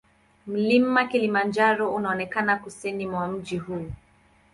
Mlima 0.47 1.07
Kilimanjaro 1.07 1.93
unaonekana 1.93 2.57
kusini 2.57 3.07
mwa 3.07 3.27
mji 3.27 3.57
huu. 3.57 3.89